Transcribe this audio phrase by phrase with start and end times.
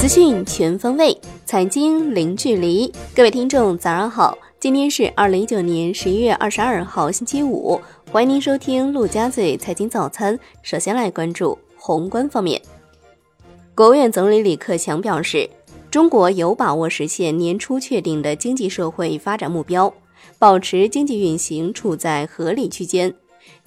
[0.00, 2.90] 资讯全方位，财经零距离。
[3.14, 4.36] 各位听众，早上好！
[4.58, 7.80] 今天是二零一九年十一月二十二号，星期五。
[8.10, 10.38] 欢迎您收听陆家嘴财经早餐。
[10.62, 12.60] 首先来关注宏观方面，
[13.74, 15.48] 国务院总理李克强表示，
[15.90, 19.92] 中国有把握实现年初确定的经济社会发展目标，
[20.38, 23.14] 保持经济运行处在合理区间，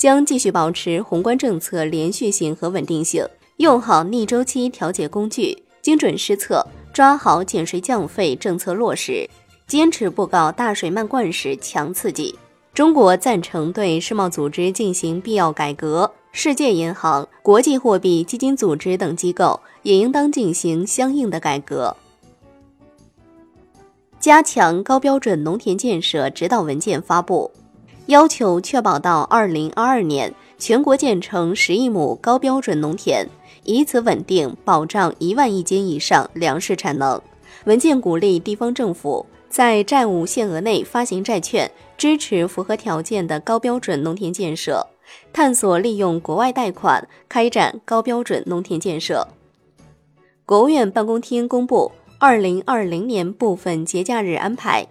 [0.02, 3.24] 将继续保持宏观政策连续性和稳定性，
[3.58, 5.56] 用好逆周期调节工具。
[5.84, 9.30] 精准施策，抓好减税降费政策落实，
[9.68, 12.34] 坚持不搞大水漫灌式强刺激。
[12.74, 21.96] 中国赞成对世贸组织进行必要改革，世界银行、国际货币基金组织等机构也应当进行相应的改革。
[24.20, 27.52] 加强高标准农田建设指导文件发布，
[28.12, 33.26] 要求确保到二零二二年全国建成十亿亩高标准农田。
[33.64, 37.22] 以此稳定保障一万亿斤以上粮食产能。
[37.64, 44.86] 文件鼓励地方政府在债务限额内发行债券，支持符合条件的高标准农田建设，
[45.32, 49.26] 探索利用国外贷款开展高标准农田建设。
[50.46, 54.86] 国务院办公厅公布二零二零年部分节假日安排：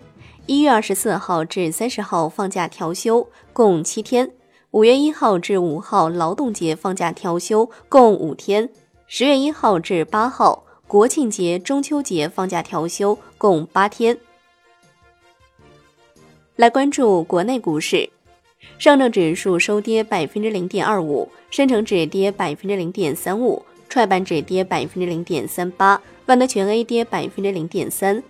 [0.51, 4.29] 一月二十四号至三十号放假调休，共七天。
[4.73, 8.69] 五月一号至五号劳动节放假调休共五天，
[9.07, 14.19] 十月一号至八号国庆节、中秋节放假调休共八天。
[16.57, 18.11] 来关注国内股市，
[18.77, 28.21] 上证指数收跌百分之零点二五，深成指跌百分之零点三五，创业板指跌百分之零点三八，万德全 A 跌百分之零点三。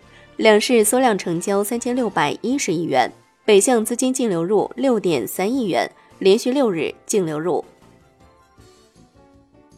[0.40, 3.12] 两市缩量成交三千六百一十亿元，
[3.44, 5.86] 北向资金净流入六点三亿元。
[6.18, 7.62] 连续六日净流入。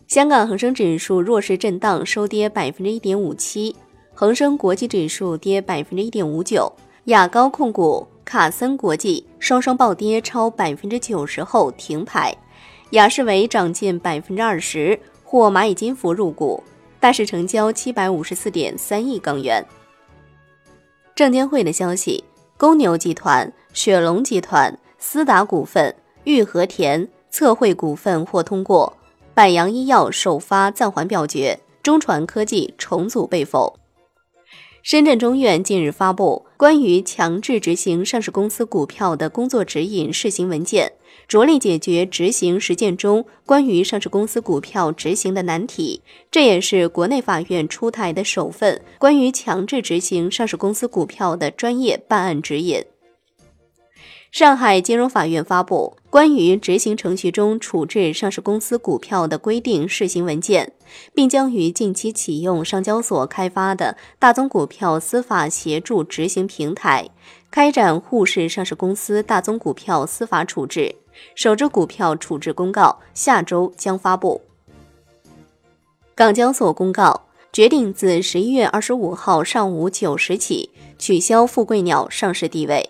[0.06, 3.74] 香港恒生指数弱势震荡，收跌百分之一点五七。
[4.14, 6.72] 恒生国际指数跌百分之一点五九。
[7.06, 12.32] 雅高控股、卡森国际双双暴跌超百分之九十后停牌。
[12.90, 16.62] 雅士维涨近百分之二十，获蚂蚁金服入股。
[17.00, 19.64] 大市成交七百五十四点三亿港元。
[21.14, 22.24] 证监会的消息：
[22.56, 25.94] 公牛集团、雪龙集团、斯达股份。
[26.24, 28.96] 玉和田、测绘股份或通过，
[29.34, 33.76] 百洋医药首发暂缓表决，中传科技重组被否。
[34.82, 40.90] 深圳中院近日发布关于强制执行上市公司股票的工作指引试行文件，
[41.28, 46.02] 着力解决执行实践中关于上市公司股票执行的难题。
[46.32, 52.84] 这也是国内法院出台的首份关于强制执行上市公司股票的专业办案指引。
[54.32, 60.72] 上海金融法院发布关于执行程序中处置上市公司股票的规定试行文件，
[61.12, 67.10] 并将于近期启用上交所开发的大宗股票司法协助执行平台，
[67.50, 70.96] 开展沪市上市公司大宗股票司法处置。
[71.34, 74.40] 首支股票处置公告下周将发布。
[76.14, 82.88] 港交所公告决定自十一月二十五号上午九时起取消富贵鸟上市地位。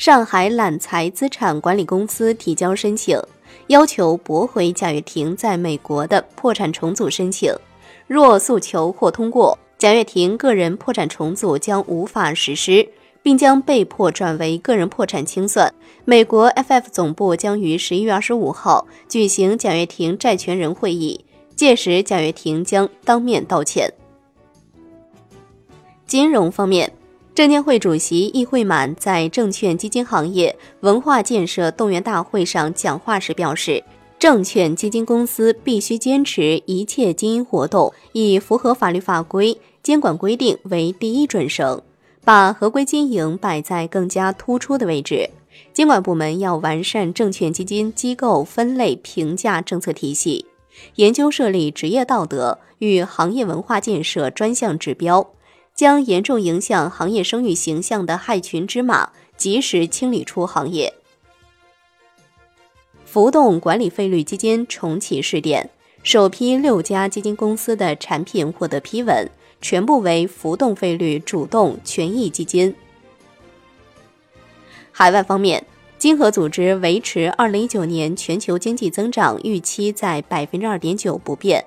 [0.00, 3.20] 上海揽财资产管理公司提交申请，
[3.66, 7.54] 要求驳回贾跃亭在美国的破产重组申请。
[8.06, 12.88] 若诉求或通过，贾跃亭个人破产重组将无法实施，
[13.22, 15.70] 并将被迫转为个人破产清算。
[16.06, 23.92] 美国 FF 总部将于十一月二十五号举行贾跃亭债权人会议，届时贾跃亭将当面道歉。
[26.06, 26.90] 金融方面。
[27.40, 33.82] 证监会主席易会满在证券基金行业文化建设动员大会上讲话时表示，
[34.18, 41.80] 证券基金公司必须坚持一切经营活动以符合法律法规、监管规定为第一准绳，
[42.26, 45.30] 把合规经营摆在更加突出的位置。
[45.72, 50.44] 监管部门要完善证券基金机构分类评价政策体系，
[50.96, 55.26] 研究设立职业道德与行业文化建设专项指标。
[55.80, 60.92] 将严重影响行业声誉形象的害群之马及时清理出行业。
[63.06, 65.70] 浮动管理费率基金重启试点，
[66.02, 69.26] 首批六家基金公司的产品获得批文，
[69.62, 72.74] 全部为浮动费率主动权益基金。
[74.92, 75.64] 海外方面，
[75.96, 81.64] 经合组织维持二零一九年全球经济增长预期在百分之二点九不变。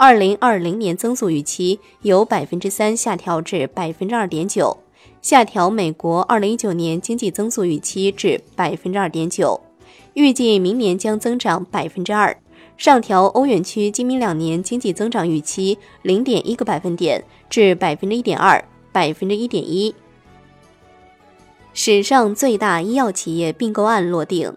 [0.00, 4.78] 二零二零年增速预期由百分之三下调至百分之二点九，
[5.20, 9.60] 下调美国二零一九年经济增速预期至百分之二点九，
[10.14, 12.38] 预计明年将增长百分之二。
[12.76, 19.92] 上调欧元区今明两年经济增长预期零点一个百分点至百分之一点二、百分之一点一。
[21.74, 24.54] 史上最大医药企业并购案落定，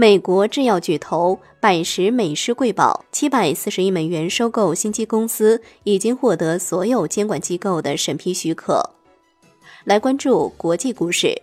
[0.00, 8.94] 美国制药巨头百时美施贵宝七百四十亿美元收购新基公司，已经获得所有监管机构的审批许可。
[9.84, 11.42] 来关注国际股市，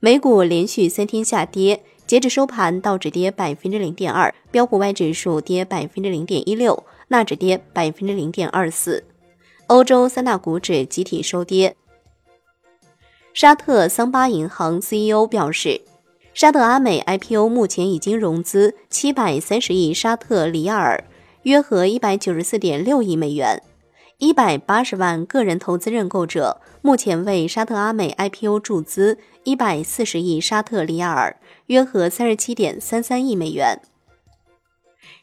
[0.00, 9.04] 美股连续三天下跌，截至收盘，道指跌百分之零点二，标普 Y 指数跌百分之零点一六，纳指跌百分之零点二四。
[9.66, 11.76] 欧洲三大股指集体收跌。
[13.34, 15.82] 沙特桑巴银行 CEO 表示，
[16.32, 21.04] 沙特阿美 IPO 目前已经融资七百三十亿沙特里亚尔，
[21.42, 23.60] 约合一百九十四点六亿美元。
[24.18, 31.36] 一百八十万个人投资认购者目前为沙特阿美 IPO 注资一百四十亿沙特里亚尔，
[31.66, 33.80] 约合三十七点三三亿美元。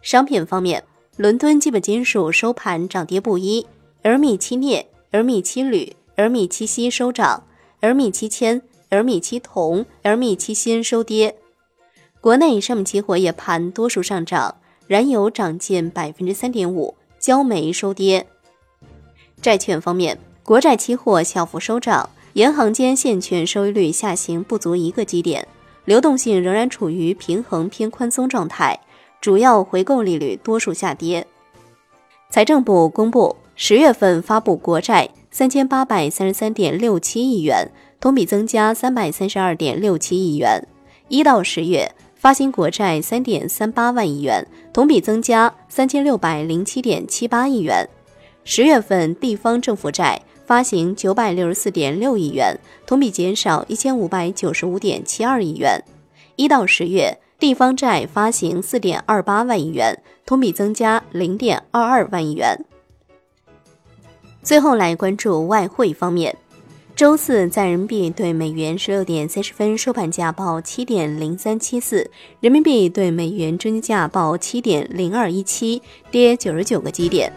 [0.02, 0.84] 商品方面，
[1.16, 3.66] 伦敦基本金属收盘涨跌不一，
[4.04, 7.44] 而米七镍、而米七铝、而米七锡收涨。
[7.80, 11.36] 而米七铅、而米七铜、而米七锌收跌。
[12.22, 14.56] 国内商品期货夜盘多数上涨，
[14.88, 18.28] 燃油涨近百分之三点五，焦煤收跌。
[19.42, 25.48] 债券方面，国债期货小幅收涨，银行间现券收益率下行不足一个基点，
[25.86, 28.80] 流动性仍然处于平衡偏宽松状态，
[29.22, 31.28] 主要回购利率多数下跌。
[32.30, 35.10] 财政部公布十月份发布国债。
[35.30, 37.70] 三千八百三十三点六七亿元，
[38.00, 40.68] 同比增加三百三十二点六七亿元。
[41.08, 47.88] 一到十月发行国债三点三八万亿元，同比增加三千六百零七点七八亿元。
[48.44, 55.84] 十月份地方政府债发行九百六十四点六亿元，同比减少一千五百九十五点七二亿元。
[56.36, 62.58] 一到十月地方债发行四点二八万亿元，同比增加零点二二万亿元。
[64.42, 66.36] 最后来关注外汇方面，
[66.98, 72.10] 周四在人民币对美元十六点三十分收盘价报七点零三七四，
[72.40, 77.32] 人民币对美元中间价报七点零二一七，跌九十九个基点。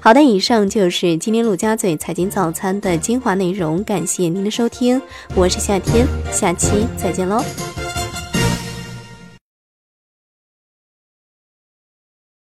[0.00, 5.00] 好的，以上就是今天陆家嘴财经早餐的精华内容，感谢您的收听，
[5.36, 7.44] 我是夏天，下期再见喽。